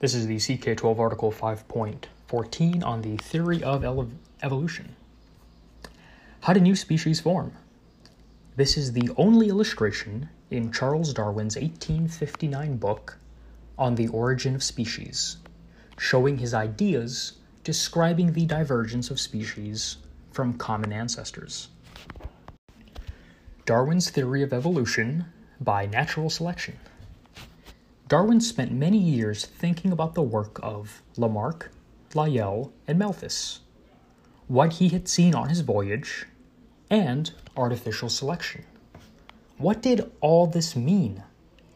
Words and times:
This 0.00 0.14
is 0.14 0.26
the 0.26 0.36
CK12 0.36 0.98
article 0.98 1.32
5.14 1.32 2.84
on 2.84 3.02
the 3.02 3.16
theory 3.16 3.62
of 3.62 3.84
ele- 3.84 4.10
evolution. 4.42 4.94
How 6.40 6.52
do 6.52 6.60
new 6.60 6.76
species 6.76 7.20
form? 7.20 7.52
This 8.56 8.76
is 8.76 8.92
the 8.92 9.10
only 9.16 9.48
illustration 9.48 10.28
in 10.50 10.72
Charles 10.72 11.12
Darwin's 11.12 11.56
1859 11.56 12.76
book 12.76 13.18
on 13.76 13.94
the 13.94 14.08
origin 14.08 14.54
of 14.54 14.62
species, 14.62 15.36
showing 15.98 16.38
his 16.38 16.54
ideas 16.54 17.32
describing 17.64 18.32
the 18.32 18.46
divergence 18.46 19.10
of 19.10 19.20
species 19.20 19.98
from 20.32 20.54
common 20.54 20.92
ancestors. 20.92 21.68
Darwin's 23.66 24.10
theory 24.10 24.42
of 24.42 24.52
evolution 24.52 25.26
by 25.60 25.86
natural 25.86 26.30
selection. 26.30 26.78
Darwin 28.08 28.40
spent 28.40 28.72
many 28.72 28.96
years 28.96 29.44
thinking 29.44 29.92
about 29.92 30.14
the 30.14 30.22
work 30.22 30.58
of 30.62 31.02
Lamarck, 31.18 31.70
Lyell, 32.14 32.72
and 32.86 32.98
Malthus, 32.98 33.60
what 34.46 34.74
he 34.74 34.88
had 34.88 35.06
seen 35.06 35.34
on 35.34 35.50
his 35.50 35.60
voyage, 35.60 36.24
and 36.88 37.30
artificial 37.54 38.08
selection. 38.08 38.64
What 39.58 39.82
did 39.82 40.10
all 40.22 40.46
this 40.46 40.74
mean? 40.74 41.22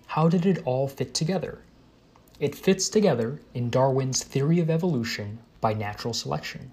How 0.06 0.30
did 0.30 0.46
it 0.46 0.62
all 0.64 0.88
fit 0.88 1.12
together? 1.12 1.58
It 2.41 2.55
fits 2.55 2.88
together 2.88 3.42
in 3.52 3.69
Darwin's 3.69 4.24
theory 4.24 4.58
of 4.58 4.70
evolution 4.70 5.38
by 5.60 5.74
natural 5.74 6.14
selection. 6.14 6.72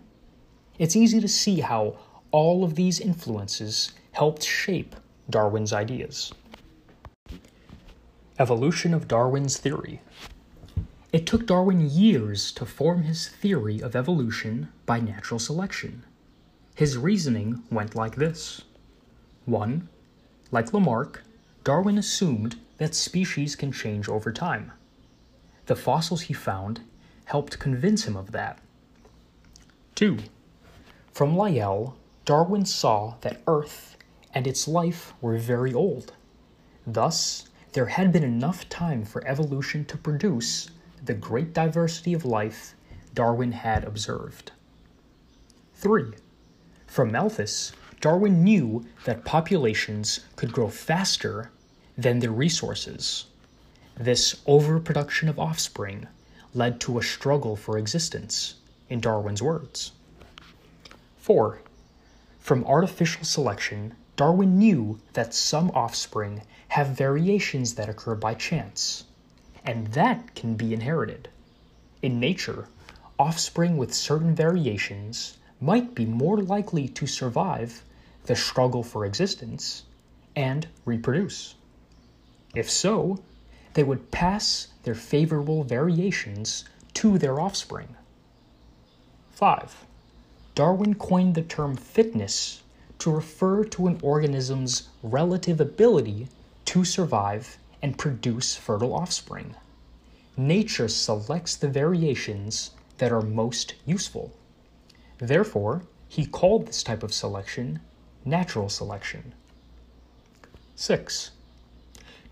It's 0.78 0.96
easy 0.96 1.20
to 1.20 1.28
see 1.28 1.60
how 1.60 1.98
all 2.32 2.64
of 2.64 2.76
these 2.76 3.02
influences 3.02 3.92
helped 4.14 4.44
shape 4.44 4.96
Darwin's 5.30 5.74
ideas. 5.74 6.32
Evolution 8.40 8.94
of 8.94 9.10
Darwin's 9.10 9.58
theory. 9.58 10.00
It 11.12 11.26
took 11.28 11.46
Darwin 11.46 11.82
years 11.90 12.54
to 12.54 12.66
form 12.66 13.04
his 13.04 13.28
theory 13.28 13.82
of 13.82 13.98
evolution 13.98 14.70
by 14.86 15.02
natural 15.02 15.42
selection. 15.42 16.06
His 16.74 16.98
reasoning 16.98 17.64
went 17.70 17.96
like 17.96 18.16
this 18.16 18.62
1. 19.44 19.90
Like 20.52 20.74
Lamarck, 20.74 21.22
Darwin 21.66 21.98
assumed 21.98 22.58
that 22.78 22.96
species 22.96 23.58
can 23.58 23.74
change 23.74 24.08
over 24.08 24.32
time. 24.32 24.72
The 25.66 25.76
fossils 25.76 26.22
he 26.22 26.34
found 26.34 26.80
helped 27.26 27.60
convince 27.60 28.06
him 28.06 28.16
of 28.16 28.32
that. 28.32 28.60
2. 29.96 30.18
From 31.12 31.36
Lyell, 31.36 31.98
Darwin 32.24 32.64
saw 32.64 33.16
that 33.20 33.42
Earth 33.48 33.98
and 34.34 34.48
its 34.48 34.66
life 34.66 35.14
were 35.20 35.38
very 35.38 35.74
old. 35.74 36.14
Thus, 36.88 37.49
there 37.74 37.86
had 37.86 38.12
been 38.12 38.24
enough 38.24 38.68
time 38.70 39.06
for 39.06 39.26
evolution 39.28 39.86
to 39.86 39.98
produce 39.98 40.70
the 41.04 41.14
great 41.14 41.54
diversity 41.54 42.14
of 42.14 42.26
life 42.26 42.74
Darwin 43.14 43.52
had 43.52 43.84
observed. 43.84 44.52
3. 45.76 46.14
From 46.88 47.12
Malthus, 47.12 47.72
Darwin 48.02 48.44
knew 48.44 48.86
that 49.06 49.26
populations 49.26 50.22
could 50.36 50.52
grow 50.52 50.70
faster 50.70 51.52
than 51.98 52.20
their 52.20 52.32
resources. 52.32 53.26
This 53.98 54.42
overproduction 54.48 55.30
of 55.30 55.38
offspring 55.38 56.08
led 56.54 56.80
to 56.82 56.98
a 56.98 57.04
struggle 57.04 57.56
for 57.56 57.78
existence, 57.78 58.56
in 58.90 59.00
Darwin's 59.00 59.42
words. 59.42 59.92
4. 61.18 61.60
From 62.40 62.64
artificial 62.66 63.24
selection, 63.24 63.94
Darwin 64.16 64.58
knew 64.58 65.00
that 65.14 65.34
some 65.34 65.70
offspring 65.72 66.42
have 66.80 66.96
variations 66.96 67.76
that 67.76 67.90
occur 67.90 68.16
by 68.16 68.34
chance, 68.34 69.04
and 69.66 69.88
that 69.88 70.34
can 70.34 70.56
be 70.56 70.74
inherited. 70.74 71.28
In 72.02 72.22
nature, 72.22 72.70
offspring 73.20 73.76
with 73.76 73.94
certain 73.94 74.34
variations 74.34 75.38
might 75.60 75.94
be 75.94 76.06
more 76.06 76.38
likely 76.38 76.88
to 76.88 77.06
survive 77.06 77.84
the 78.28 78.36
struggle 78.36 78.82
for 78.82 79.06
existence 79.06 79.84
and 80.38 80.70
reproduce. 80.86 81.56
If 82.56 82.72
so, 82.72 83.20
they 83.74 83.84
would 83.84 84.10
pass 84.10 84.68
their 84.84 84.96
favorable 84.96 85.66
variations 85.66 86.64
to 86.94 87.18
their 87.18 87.42
offspring. 87.42 87.94
5. 89.32 89.86
Darwin 90.56 90.96
coined 90.96 91.36
the 91.36 91.42
term 91.42 91.76
fitness 91.76 92.64
to 93.00 93.12
refer 93.12 93.66
to 93.66 93.88
an 93.88 94.00
organism's 94.02 94.88
relative 95.04 95.60
ability 95.60 96.30
to 96.70 96.86
survive 96.86 97.58
and 97.82 97.98
produce 97.98 98.56
fertile 98.56 98.94
offspring. 98.94 99.56
Nature 100.38 100.88
selects 100.88 101.56
the 101.56 101.68
variations 101.68 102.70
that 103.00 103.12
are 103.12 103.24
most 103.24 103.74
useful. 103.88 104.32
Therefore, 105.18 105.82
he 106.08 106.28
called 106.28 106.68
this 106.68 106.84
type 106.84 107.02
of 107.02 107.12
selection 107.12 107.80
natural 108.24 108.70
selection. 108.70 109.34
6. 110.76 111.32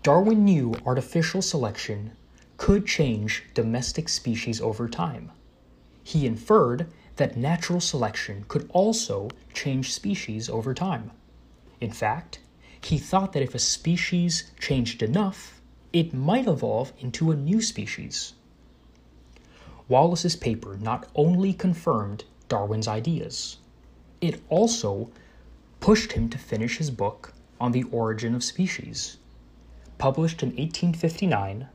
Darwin 0.04 0.44
knew 0.44 0.72
artificial 0.86 1.42
selection 1.42 2.12
could 2.58 2.86
change 2.86 3.42
domestic 3.54 4.08
species 4.08 4.60
over 4.60 4.88
time. 4.88 5.32
He 6.04 6.28
inferred 6.28 6.86
that 7.16 7.36
natural 7.36 7.80
selection 7.80 8.44
could 8.46 8.70
also 8.72 9.30
change 9.52 9.92
species 9.92 10.48
over 10.48 10.74
time. 10.74 11.10
In 11.80 11.90
fact, 11.90 12.38
he 12.88 12.98
thought 12.98 13.32
that 13.32 13.42
if 13.42 13.54
a 13.54 13.58
species 13.58 14.50
changed 14.58 15.02
enough, 15.02 15.60
it 15.92 16.14
might 16.14 16.46
evolve 16.46 16.92
into 16.98 17.30
a 17.30 17.36
new 17.36 17.60
species. 17.60 18.32
Wallace's 19.88 20.36
paper 20.36 20.76
not 20.76 21.06
only 21.14 21.52
confirmed 21.52 22.24
Darwin's 22.48 22.88
ideas, 22.88 23.58
it 24.20 24.42
also 24.48 25.10
pushed 25.80 26.12
him 26.12 26.28
to 26.30 26.38
finish 26.38 26.78
his 26.78 26.90
book 26.90 27.34
on 27.60 27.72
the 27.72 27.84
origin 27.84 28.34
of 28.34 28.42
species. 28.42 29.18
Published 29.98 30.42
in 30.42 30.50
1859, 30.50 31.68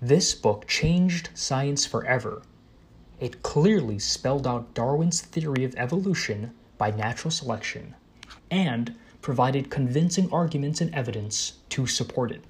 this 0.00 0.34
book 0.34 0.66
changed 0.66 1.30
science 1.34 1.86
forever 1.86 2.42
it 3.20 3.42
clearly 3.42 3.98
spelled 3.98 4.46
out 4.46 4.74
Darwin's 4.74 5.20
theory 5.20 5.64
of 5.64 5.74
evolution 5.76 6.52
by 6.76 6.90
natural 6.90 7.30
selection 7.30 7.94
and 8.50 8.94
provided 9.24 9.70
convincing 9.70 10.30
arguments 10.30 10.82
and 10.82 10.94
evidence 10.94 11.54
to 11.70 11.86
support 11.86 12.30
it. 12.30 12.44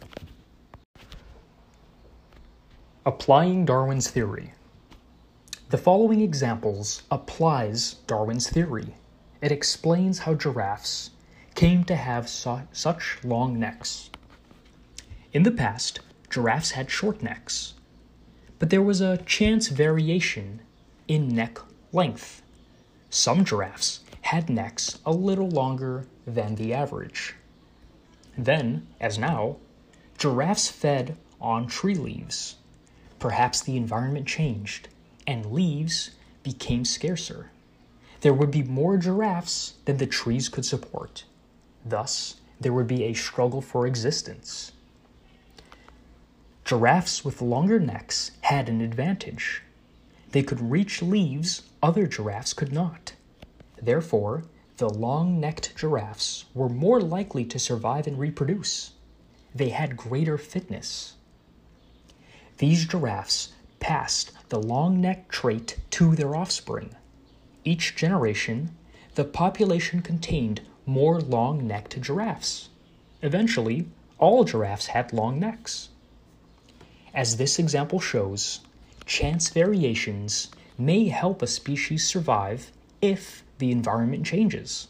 Applying 3.06 3.64
Darwin's 3.64 4.10
theory. 4.10 4.54
The 5.70 5.78
following 5.78 6.20
examples 6.20 7.04
applies 7.12 7.94
Darwin's 8.08 8.50
theory. 8.50 8.96
It 9.40 9.52
explains 9.52 10.18
how 10.18 10.34
giraffes 10.34 11.10
came 11.54 11.84
to 11.84 11.94
have 11.94 12.28
su- 12.28 12.66
such 12.72 13.18
long 13.22 13.56
necks. 13.56 14.10
In 15.32 15.44
the 15.44 15.52
past, 15.52 16.00
giraffes 16.28 16.72
had 16.72 16.90
short 16.90 17.22
necks, 17.22 17.74
but 18.58 18.70
there 18.70 18.82
was 18.82 19.00
a 19.00 19.18
chance 19.18 19.68
variation 19.68 20.60
in 21.06 21.28
neck 21.28 21.60
length. 21.92 22.42
Some 23.10 23.44
giraffes 23.44 24.00
had 24.24 24.48
necks 24.48 24.98
a 25.04 25.12
little 25.12 25.48
longer 25.48 26.06
than 26.26 26.54
the 26.54 26.72
average. 26.72 27.34
Then, 28.38 28.86
as 28.98 29.18
now, 29.18 29.56
giraffes 30.16 30.68
fed 30.68 31.16
on 31.40 31.66
tree 31.66 31.94
leaves. 31.94 32.56
Perhaps 33.18 33.60
the 33.60 33.76
environment 33.76 34.26
changed 34.26 34.88
and 35.26 35.52
leaves 35.52 36.12
became 36.42 36.86
scarcer. 36.86 37.50
There 38.22 38.32
would 38.32 38.50
be 38.50 38.62
more 38.62 38.96
giraffes 38.96 39.74
than 39.84 39.98
the 39.98 40.06
trees 40.06 40.48
could 40.48 40.64
support. 40.64 41.24
Thus, 41.84 42.36
there 42.58 42.72
would 42.72 42.86
be 42.86 43.04
a 43.04 43.12
struggle 43.12 43.60
for 43.60 43.86
existence. 43.86 44.72
Giraffes 46.64 47.26
with 47.26 47.42
longer 47.42 47.78
necks 47.78 48.30
had 48.40 48.70
an 48.70 48.80
advantage. 48.80 49.62
They 50.32 50.42
could 50.42 50.70
reach 50.70 51.02
leaves 51.02 51.62
other 51.82 52.06
giraffes 52.06 52.54
could 52.54 52.72
not. 52.72 53.12
Therefore, 53.80 54.44
the 54.76 54.88
long 54.88 55.38
necked 55.38 55.76
giraffes 55.76 56.46
were 56.54 56.68
more 56.68 57.00
likely 57.00 57.44
to 57.44 57.58
survive 57.58 58.06
and 58.06 58.18
reproduce. 58.18 58.92
They 59.54 59.68
had 59.68 59.96
greater 59.96 60.36
fitness. 60.36 61.14
These 62.58 62.86
giraffes 62.86 63.52
passed 63.78 64.32
the 64.48 64.60
long 64.60 65.00
neck 65.00 65.28
trait 65.28 65.78
to 65.90 66.16
their 66.16 66.34
offspring. 66.34 66.96
Each 67.64 67.94
generation, 67.94 68.76
the 69.14 69.24
population 69.24 70.02
contained 70.02 70.62
more 70.86 71.20
long 71.20 71.66
necked 71.66 72.00
giraffes. 72.00 72.68
Eventually, 73.22 73.86
all 74.18 74.44
giraffes 74.44 74.86
had 74.86 75.12
long 75.12 75.38
necks. 75.38 75.88
As 77.14 77.36
this 77.36 77.58
example 77.58 78.00
shows, 78.00 78.60
chance 79.06 79.50
variations 79.50 80.48
may 80.76 81.08
help 81.08 81.42
a 81.42 81.46
species 81.46 82.06
survive 82.06 82.72
if 83.00 83.43
the 83.58 83.70
environment 83.70 84.26
changes. 84.26 84.88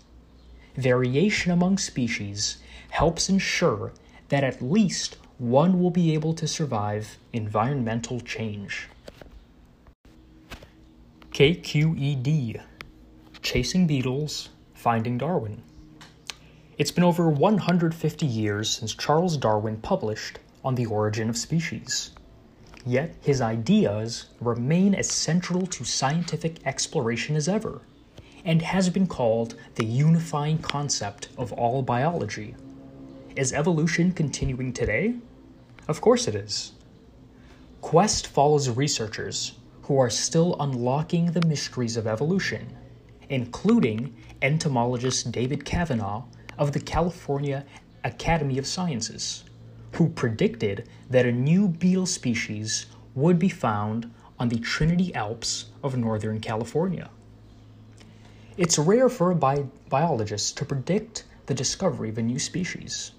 Variation 0.77 1.53
among 1.53 1.79
species 1.79 2.59
helps 2.91 3.29
ensure 3.29 3.93
that 4.29 4.45
at 4.45 4.63
least 4.63 5.17
one 5.39 5.81
will 5.81 5.91
be 5.91 6.15
able 6.15 6.35
to 6.35 6.47
survive 6.47 7.19
environmental 7.33 8.21
change. 8.21 8.89
KQED 11.33 12.63
Chasing 13.43 13.87
Beetles, 13.87 14.49
Finding 14.75 15.19
Darwin. 15.19 15.63
It's 16.79 16.91
been 16.91 17.05
over 17.05 17.29
150 17.29 18.27
years 18.27 18.71
since 18.71 18.95
Charles 18.95 19.37
Darwin 19.37 19.77
published 19.77 20.39
On 20.65 20.75
the 20.75 20.87
Origin 20.87 21.29
of 21.29 21.37
Species. 21.37 22.11
Yet 22.87 23.15
his 23.21 23.41
ideas 23.41 24.27
remain 24.41 24.95
as 24.95 25.11
central 25.11 25.67
to 25.67 25.85
scientific 25.85 26.67
exploration 26.67 27.37
as 27.37 27.49
ever, 27.49 27.83
and 28.45 28.61
has 28.63 28.91
been 28.91 29.07
called 29.07 29.55
the 29.77 29.85
unifying 29.85 30.59
concept 30.59 31.29
of 31.39 31.53
all 31.53 31.83
biology. 31.83 32.55
Is 33.37 33.53
evolution 33.53 34.13
continuing 34.13 34.73
today? 34.73 35.15
Of 35.89 36.01
course 36.01 36.29
it 36.29 36.35
is. 36.35 36.73
Quest 37.81 38.27
follows 38.27 38.71
researchers 38.71 39.59
who 39.83 39.99
are 39.99 40.11
still 40.11 40.57
unlocking 40.61 41.33
the 41.33 41.47
mysteries 41.47 41.97
of 41.97 42.07
evolution, 42.07 42.75
including 43.29 44.15
entomologist 44.41 45.33
David 45.33 45.65
Kavanaugh 45.65 46.25
of 46.59 46.73
the 46.73 46.81
California 46.81 47.65
Academy 48.05 48.59
of 48.59 48.67
Sciences, 48.67 49.45
who 49.93 50.09
predicted 50.09 50.89
that 51.11 51.27
a 51.27 51.33
new 51.33 51.69
beetle 51.69 52.07
species 52.07 52.87
would 53.15 53.39
be 53.39 53.49
found 53.49 54.13
on 54.39 54.49
the 54.49 54.59
Trinity 54.59 55.15
Alps 55.15 55.67
of 55.83 55.97
Northern 55.97 56.41
California. 56.41 57.11
It's 58.57 58.79
rare 58.79 59.09
for 59.09 59.33
a 59.33 59.35
bi- 59.35 59.65
biologist 59.89 60.57
to 60.59 60.65
predict 60.65 61.25
the 61.47 61.55
discovery 61.55 62.09
of 62.11 62.19
a 62.19 62.23
new 62.23 62.39
species. 62.39 63.11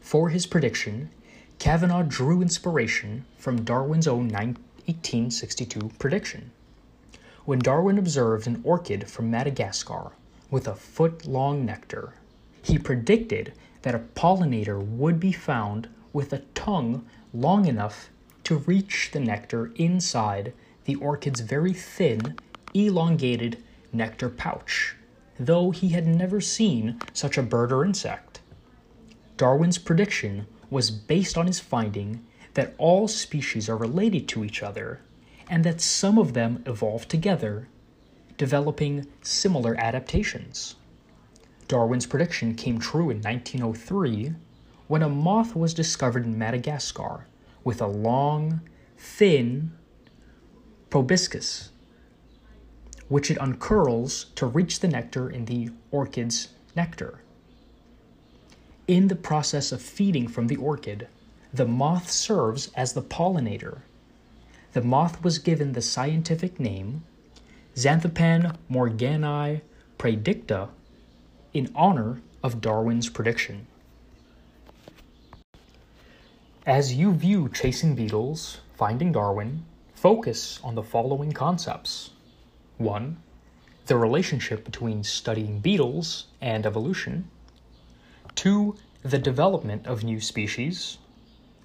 For 0.00 0.30
his 0.30 0.46
prediction, 0.46 1.10
Kavanaugh 1.58 2.04
drew 2.04 2.40
inspiration 2.40 3.26
from 3.36 3.64
Darwin's 3.64 4.08
own 4.08 4.30
1862 4.30 5.90
prediction. 5.98 6.52
When 7.44 7.58
Darwin 7.58 7.98
observed 7.98 8.46
an 8.46 8.62
orchid 8.64 9.10
from 9.10 9.30
Madagascar 9.30 10.12
with 10.50 10.66
a 10.66 10.74
foot 10.74 11.26
long 11.26 11.66
nectar, 11.66 12.14
he 12.62 12.78
predicted 12.78 13.52
that 13.82 13.94
a 13.94 14.06
pollinator 14.14 14.82
would 14.82 15.20
be 15.20 15.32
found 15.32 15.90
with 16.14 16.32
a 16.32 16.44
tongue 16.54 17.04
long 17.34 17.66
enough 17.66 18.08
to 18.44 18.56
reach 18.56 19.10
the 19.12 19.20
nectar 19.20 19.70
inside 19.74 20.54
the 20.86 20.94
orchid's 20.94 21.40
very 21.40 21.74
thin, 21.74 22.38
elongated 22.72 23.58
nectar 23.92 24.28
pouch, 24.28 24.96
though 25.38 25.70
he 25.70 25.90
had 25.90 26.06
never 26.06 26.40
seen 26.40 27.00
such 27.12 27.36
a 27.36 27.42
bird 27.42 27.72
or 27.72 27.84
insect. 27.84 28.40
Darwin's 29.36 29.78
prediction 29.78 30.46
was 30.70 30.90
based 30.90 31.36
on 31.36 31.46
his 31.46 31.60
finding 31.60 32.24
that 32.54 32.74
all 32.78 33.08
species 33.08 33.68
are 33.68 33.76
related 33.76 34.28
to 34.28 34.44
each 34.44 34.62
other 34.62 35.00
and 35.48 35.64
that 35.64 35.80
some 35.80 36.18
of 36.18 36.32
them 36.32 36.62
evolve 36.66 37.08
together, 37.08 37.68
developing 38.36 39.06
similar 39.22 39.74
adaptations. 39.78 40.76
Darwin's 41.68 42.06
prediction 42.06 42.54
came 42.54 42.78
true 42.78 43.10
in 43.10 43.20
1903 43.20 44.34
when 44.88 45.02
a 45.02 45.08
moth 45.08 45.56
was 45.56 45.74
discovered 45.74 46.24
in 46.24 46.38
Madagascar 46.38 47.26
with 47.64 47.80
a 47.80 47.86
long, 47.86 48.60
thin 48.96 49.72
proboscis, 50.90 51.71
which 53.08 53.30
it 53.30 53.38
uncurls 53.38 54.26
to 54.34 54.46
reach 54.46 54.80
the 54.80 54.88
nectar 54.88 55.28
in 55.28 55.44
the 55.46 55.70
orchid's 55.90 56.48
nectar. 56.74 57.20
In 58.88 59.08
the 59.08 59.16
process 59.16 59.72
of 59.72 59.80
feeding 59.80 60.28
from 60.28 60.48
the 60.48 60.56
orchid, 60.56 61.08
the 61.52 61.66
moth 61.66 62.10
serves 62.10 62.70
as 62.74 62.92
the 62.92 63.02
pollinator. 63.02 63.82
The 64.72 64.82
moth 64.82 65.22
was 65.22 65.38
given 65.38 65.72
the 65.72 65.82
scientific 65.82 66.58
name 66.58 67.04
Xanthopan 67.74 68.56
morgani 68.70 69.62
praedicta 69.98 70.68
in 71.54 71.70
honor 71.74 72.20
of 72.42 72.60
Darwin's 72.60 73.08
prediction. 73.08 73.66
As 76.66 76.94
you 76.94 77.12
view 77.12 77.48
Chasing 77.48 77.94
Beetles, 77.94 78.60
Finding 78.76 79.12
Darwin, 79.12 79.64
focus 79.94 80.60
on 80.62 80.74
the 80.74 80.82
following 80.82 81.32
concepts 81.32 82.10
1. 82.78 83.16
The 83.86 83.96
relationship 83.96 84.64
between 84.64 85.04
studying 85.04 85.60
beetles 85.60 86.26
and 86.40 86.64
evolution. 86.64 87.28
2. 88.34 88.76
The 89.02 89.18
development 89.18 89.86
of 89.86 90.04
new 90.04 90.20
species. 90.20 90.98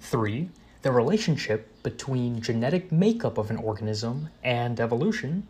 3. 0.00 0.48
The 0.82 0.92
relationship 0.92 1.82
between 1.82 2.40
genetic 2.40 2.92
makeup 2.92 3.38
of 3.38 3.50
an 3.50 3.56
organism 3.56 4.28
and 4.42 4.78
evolution. 4.78 5.46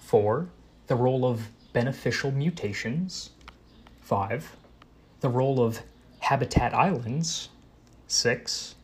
4. 0.00 0.48
The 0.86 0.96
role 0.96 1.24
of 1.24 1.48
beneficial 1.72 2.30
mutations. 2.30 3.30
5. 4.02 4.56
The 5.20 5.28
role 5.28 5.60
of 5.60 5.80
habitat 6.20 6.74
islands. 6.74 7.48
6. 8.06 8.74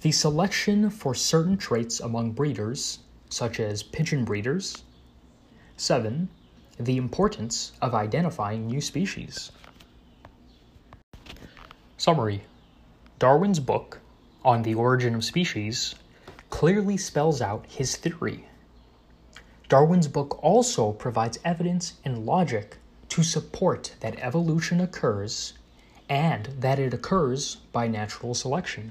The 0.00 0.12
selection 0.12 0.90
for 0.90 1.14
certain 1.14 1.56
traits 1.56 2.00
among 2.00 2.32
breeders, 2.32 3.00
such 3.30 3.60
as 3.60 3.82
pigeon 3.82 4.24
breeders. 4.24 4.84
7. 5.80 6.28
The 6.80 6.96
importance 6.96 7.70
of 7.80 7.94
identifying 7.94 8.66
new 8.66 8.80
species. 8.80 9.52
Summary 11.96 12.42
Darwin's 13.20 13.60
book, 13.60 14.00
On 14.44 14.62
the 14.62 14.74
Origin 14.74 15.14
of 15.14 15.22
Species, 15.22 15.94
clearly 16.50 16.96
spells 16.96 17.40
out 17.40 17.64
his 17.68 17.94
theory. 17.94 18.46
Darwin's 19.68 20.08
book 20.08 20.42
also 20.42 20.90
provides 20.90 21.38
evidence 21.44 21.94
and 22.04 22.26
logic 22.26 22.78
to 23.10 23.22
support 23.22 23.94
that 24.00 24.18
evolution 24.18 24.80
occurs 24.80 25.52
and 26.08 26.46
that 26.58 26.80
it 26.80 26.92
occurs 26.92 27.54
by 27.70 27.86
natural 27.86 28.34
selection. 28.34 28.90